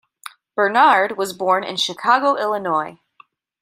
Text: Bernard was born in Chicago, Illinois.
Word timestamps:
Bernard 0.55 1.15
was 1.15 1.31
born 1.31 1.63
in 1.63 1.75
Chicago, 1.75 2.35
Illinois. 2.35 2.97